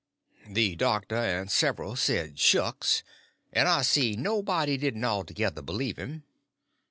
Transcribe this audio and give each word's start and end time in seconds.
The 0.49 0.75
doctor 0.77 1.15
and 1.15 1.51
several 1.51 1.95
said 1.95 2.39
"Shucks!" 2.39 3.03
and 3.53 3.67
I 3.69 3.83
see 3.83 4.15
nobody 4.15 4.75
didn't 4.75 5.05
altogether 5.05 5.61
believe 5.61 5.97
him. 5.99 6.23